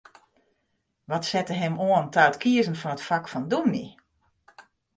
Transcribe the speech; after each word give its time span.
Wat 1.09 1.23
sette 1.29 1.55
him 1.61 1.75
oan 1.87 2.05
ta 2.13 2.21
it 2.29 2.39
kiezen 2.41 2.79
fan 2.81 2.95
it 2.95 3.05
fak 3.07 3.25
fan 3.31 3.45
dûmny? 3.51 3.87